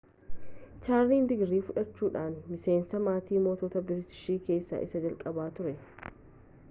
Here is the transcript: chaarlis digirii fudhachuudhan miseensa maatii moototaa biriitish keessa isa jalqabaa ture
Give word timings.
chaarlis 0.85 1.27
digirii 1.31 1.59
fudhachuudhan 1.67 2.33
miseensa 2.53 3.03
maatii 3.09 3.43
moototaa 3.49 3.85
biriitish 3.93 4.35
keessa 4.49 4.81
isa 4.87 5.03
jalqabaa 5.05 5.51
ture 5.61 5.77